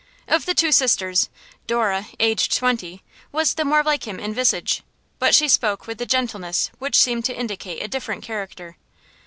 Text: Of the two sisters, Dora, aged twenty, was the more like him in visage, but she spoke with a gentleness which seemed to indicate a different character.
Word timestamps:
Of 0.27 0.47
the 0.47 0.55
two 0.55 0.71
sisters, 0.71 1.29
Dora, 1.67 2.07
aged 2.19 2.57
twenty, 2.57 3.03
was 3.31 3.53
the 3.53 3.63
more 3.63 3.83
like 3.83 4.07
him 4.07 4.19
in 4.19 4.33
visage, 4.33 4.81
but 5.19 5.35
she 5.35 5.47
spoke 5.47 5.85
with 5.85 6.01
a 6.01 6.07
gentleness 6.07 6.71
which 6.79 6.97
seemed 6.97 7.23
to 7.25 7.37
indicate 7.37 7.83
a 7.83 7.87
different 7.87 8.23
character. 8.23 8.77